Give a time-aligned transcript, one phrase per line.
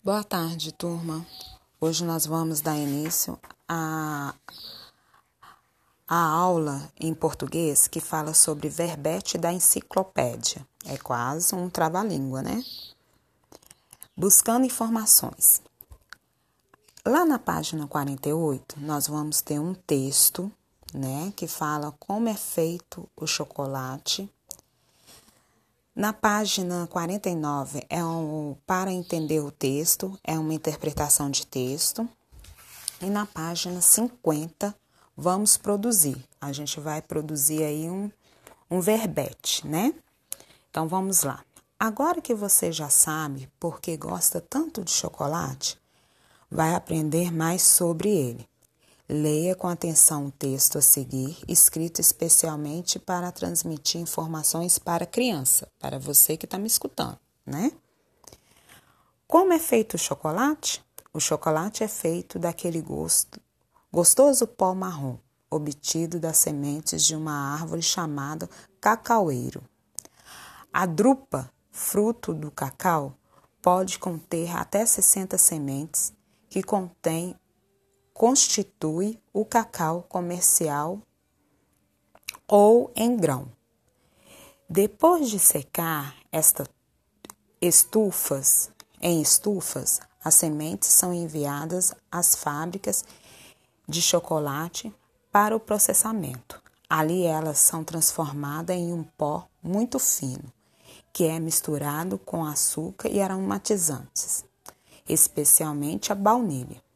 [0.00, 1.26] Boa tarde, turma.
[1.80, 3.36] Hoje nós vamos dar início
[3.68, 4.32] à,
[6.06, 10.64] à aula em português que fala sobre verbete da enciclopédia.
[10.86, 12.64] É quase um trava-língua, né?
[14.16, 15.60] Buscando informações.
[17.04, 20.50] Lá na página 48, nós vamos ter um texto,
[20.94, 24.30] né, que fala como é feito o chocolate
[25.98, 32.08] na página 49 é um para entender o texto, é uma interpretação de texto.
[33.02, 34.72] E na página 50
[35.16, 36.24] vamos produzir.
[36.40, 38.08] A gente vai produzir aí um,
[38.70, 39.92] um verbete, né?
[40.70, 41.42] Então vamos lá.
[41.80, 45.76] Agora que você já sabe por que gosta tanto de chocolate,
[46.48, 48.48] vai aprender mais sobre ele.
[49.10, 55.66] Leia com atenção o texto a seguir, escrito especialmente para transmitir informações para a criança,
[55.78, 57.72] para você que está me escutando, né?
[59.26, 60.84] Como é feito o chocolate?
[61.10, 63.40] O chocolate é feito daquele gosto,
[63.90, 65.16] gostoso pó marrom,
[65.50, 68.46] obtido das sementes de uma árvore chamada
[68.78, 69.62] cacaueiro.
[70.70, 73.14] A drupa, fruto do cacau,
[73.62, 76.12] pode conter até 60 sementes
[76.50, 77.34] que contém
[78.18, 81.00] constitui o cacau comercial
[82.48, 83.48] ou em grão.
[84.68, 86.66] Depois de secar estas
[87.60, 93.04] estufas, em estufas, as sementes são enviadas às fábricas
[93.88, 94.92] de chocolate
[95.30, 96.60] para o processamento.
[96.90, 100.52] Ali elas são transformadas em um pó muito fino,
[101.12, 104.44] que é misturado com açúcar e aromatizantes,
[105.08, 106.87] especialmente a baunilha.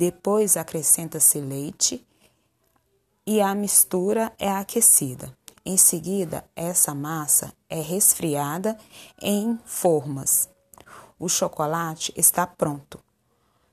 [0.00, 2.02] Depois acrescenta-se leite
[3.26, 5.36] e a mistura é aquecida.
[5.62, 8.78] Em seguida, essa massa é resfriada
[9.20, 10.48] em formas.
[11.18, 12.98] O chocolate está pronto.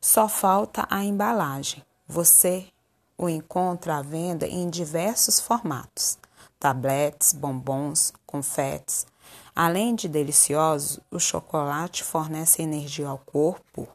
[0.02, 1.81] Só falta a embalagem.
[2.06, 2.67] Você
[3.17, 6.18] o encontra à venda em diversos formatos:
[6.59, 9.07] tabletes, bombons, confetes.
[9.56, 13.88] Além de delicioso, o chocolate fornece energia ao corpo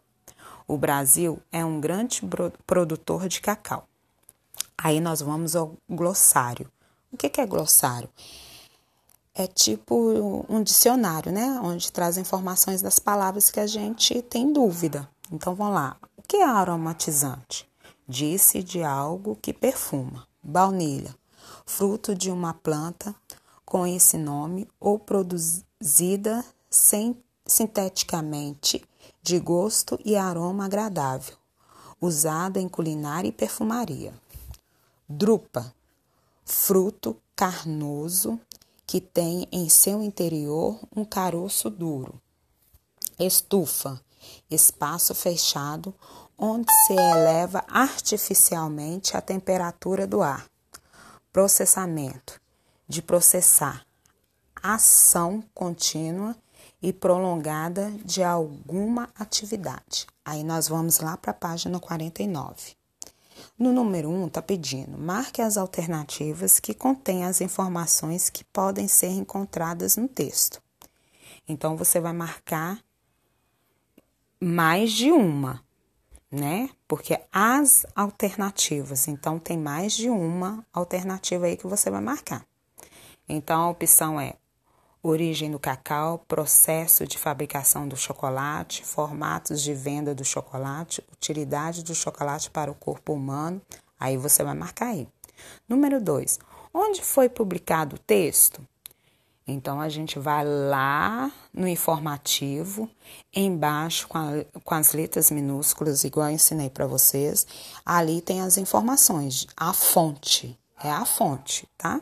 [0.66, 2.22] o Brasil é um grande
[2.66, 3.86] produtor de cacau.
[4.76, 6.70] Aí nós vamos ao glossário.
[7.12, 8.08] O que é glossário?
[9.34, 11.60] É tipo um dicionário, né?
[11.62, 15.08] Onde traz informações das palavras que a gente tem dúvida.
[15.30, 15.96] Então vamos lá.
[16.16, 17.68] O que é aromatizante?
[18.06, 20.26] Disse de algo que perfuma.
[20.42, 21.14] Baunilha,
[21.64, 23.14] fruto de uma planta
[23.64, 28.84] com esse nome ou produzida sem, sinteticamente
[29.22, 31.36] de gosto e aroma agradável,
[32.00, 34.12] usada em culinária e perfumaria.
[35.08, 35.72] Drupa,
[36.44, 38.40] fruto carnoso
[38.84, 42.20] que tem em seu interior um caroço duro.
[43.18, 44.00] Estufa,
[44.50, 45.94] espaço fechado
[46.36, 50.44] onde se eleva artificialmente a temperatura do ar.
[51.32, 52.40] Processamento,
[52.88, 53.86] de processar.
[54.60, 56.36] Ação contínua
[56.82, 60.06] e prolongada de alguma atividade.
[60.24, 62.74] Aí nós vamos lá para a página 49.
[63.58, 69.10] No número 1 está pedindo: marque as alternativas que contêm as informações que podem ser
[69.10, 70.60] encontradas no texto.
[71.48, 72.82] Então você vai marcar
[74.40, 75.62] mais de uma,
[76.30, 76.70] né?
[76.88, 82.44] Porque as alternativas, então tem mais de uma alternativa aí que você vai marcar.
[83.28, 84.34] Então a opção é
[85.02, 91.94] origem do cacau, processo de fabricação do chocolate, formatos de venda do chocolate, utilidade do
[91.94, 93.60] chocolate para o corpo humano.
[93.98, 95.08] Aí você vai marcar aí.
[95.68, 96.38] Número 2.
[96.72, 98.66] Onde foi publicado o texto?
[99.46, 102.88] Então a gente vai lá no informativo,
[103.34, 107.44] embaixo com, a, com as letras minúsculas, igual eu ensinei para vocês.
[107.84, 112.00] Ali tem as informações, a fonte, é a fonte, tá?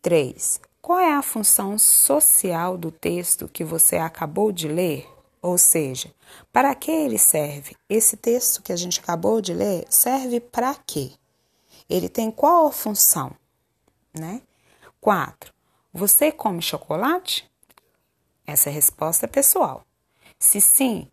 [0.00, 0.60] 3.
[0.88, 5.06] Qual é a função social do texto que você acabou de ler?
[5.42, 6.10] Ou seja,
[6.50, 7.76] para que ele serve?
[7.90, 11.12] Esse texto que a gente acabou de ler serve para quê?
[11.90, 13.32] Ele tem qual função?
[14.18, 14.40] Né?
[14.98, 15.52] 4.
[15.92, 17.46] Você come chocolate?
[18.46, 19.84] Essa é resposta pessoal.
[20.38, 21.06] Se sim,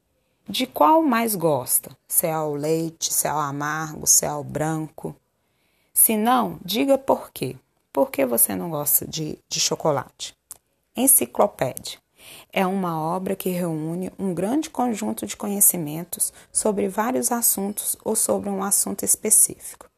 [0.47, 1.91] de qual mais gosta?
[2.07, 5.13] Se é ao leite, se é ao amargo, se é ao branco?
[5.93, 7.57] Se não, diga por quê.
[7.95, 10.35] Por que você não gosta de, de chocolate?
[10.97, 11.97] Enciclopédia.
[12.51, 18.49] É uma obra que reúne um grande conjunto de conhecimentos sobre vários assuntos ou sobre
[18.49, 19.89] um assunto específico.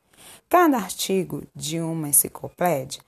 [0.47, 3.01] Cada artigo de uma enciclopédia,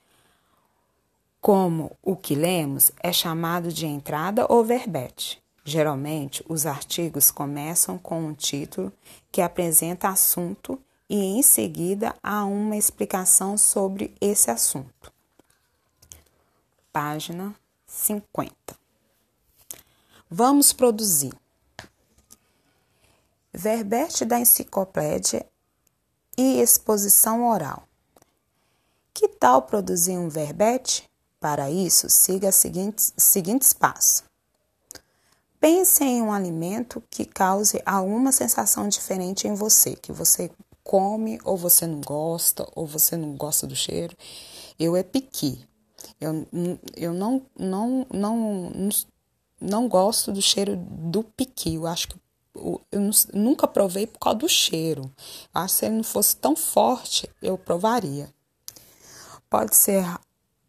[1.40, 5.40] como o que lemos, é chamado de entrada ou verbete.
[5.64, 8.92] Geralmente, os artigos começam com um título
[9.30, 15.12] que apresenta assunto e em seguida há uma explicação sobre esse assunto.
[16.92, 17.52] Página
[17.84, 18.54] 50.
[20.30, 21.32] Vamos produzir.
[23.52, 25.44] Verbete da enciclopédia
[26.38, 27.88] e exposição oral.
[29.12, 31.10] Que tal produzir um verbete?
[31.40, 34.22] Para isso, siga os seguintes, seguintes passos.
[35.58, 40.50] Pense em um alimento que cause alguma sensação diferente em você, que você
[40.82, 44.16] come ou você não gosta, ou você não gosta do cheiro.
[44.78, 45.64] Eu é piqui.
[46.20, 46.46] Eu,
[46.96, 48.88] eu não, não, não, não,
[49.60, 51.74] não gosto do cheiro do piqui.
[51.74, 52.16] Eu acho que
[52.54, 55.10] eu nunca provei por causa do cheiro.
[55.54, 58.28] Acho que se ele não fosse tão forte, eu provaria.
[59.48, 60.04] Pode ser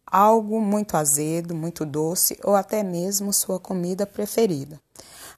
[0.06, 4.80] algo muito azedo, muito doce ou até mesmo sua comida preferida.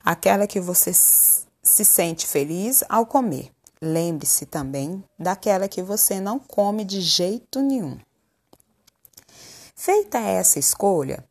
[0.03, 3.54] Aquela que você se sente feliz ao comer.
[3.86, 7.98] Lembre-se também daquela que você não come de jeito nenhum.
[9.76, 11.22] Feita essa escolha,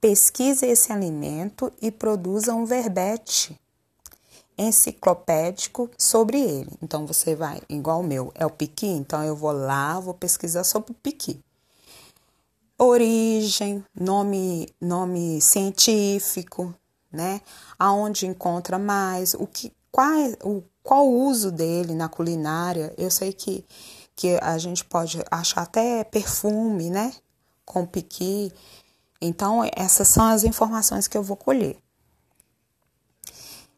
[0.00, 3.56] pesquise esse alimento e produza um verbete
[4.58, 6.72] enciclopédico sobre ele.
[6.82, 10.64] Então você vai, igual o meu, é o piqui, então eu vou lá, vou pesquisar
[10.64, 11.40] sobre o piqui.
[12.76, 16.74] Origem, nome, nome científico,
[17.12, 17.40] né?
[17.78, 20.08] Aonde encontra mais, o que, qual,
[20.42, 22.94] o, qual o uso dele na culinária.
[22.96, 23.64] Eu sei que,
[24.14, 27.12] que a gente pode achar até perfume, né?
[27.64, 28.52] Com piqui.
[29.20, 31.76] Então, essas são as informações que eu vou colher.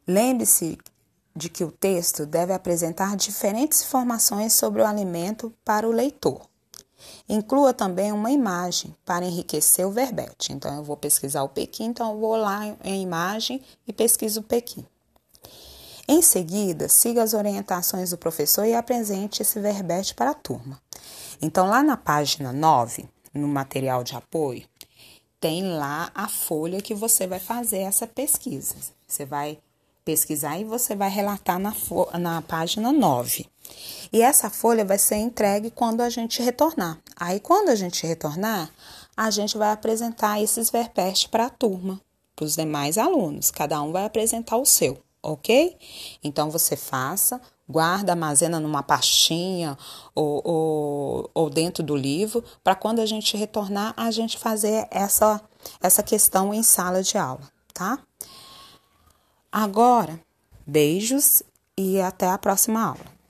[0.07, 0.77] Lembre-se
[1.35, 6.47] de que o texto deve apresentar diferentes informações sobre o alimento para o leitor.
[7.27, 10.53] Inclua também uma imagem para enriquecer o verbete.
[10.53, 14.43] Então, eu vou pesquisar o Pequim, então eu vou lá em imagem e pesquiso o
[14.43, 14.85] Pequim.
[16.07, 20.81] Em seguida, siga as orientações do professor e apresente esse verbete para a turma.
[21.41, 24.67] Então, lá na página 9, no material de apoio,
[25.39, 28.75] tem lá a folha que você vai fazer essa pesquisa.
[29.07, 29.59] Você vai
[30.03, 31.73] pesquisar e você vai relatar na,
[32.19, 33.45] na página 9.
[34.11, 36.99] E essa folha vai ser entregue quando a gente retornar.
[37.15, 38.69] Aí, quando a gente retornar,
[39.15, 41.99] a gente vai apresentar esses verpestes para a turma,
[42.35, 43.51] para os demais alunos.
[43.51, 45.77] Cada um vai apresentar o seu, ok?
[46.21, 49.77] Então, você faça, guarda, armazena numa pastinha
[50.13, 55.41] ou, ou, ou dentro do livro, para quando a gente retornar, a gente fazer essa,
[55.81, 57.99] essa questão em sala de aula, tá?
[59.51, 60.19] Agora,
[60.67, 61.41] beijos
[61.77, 63.22] e até a próxima aula.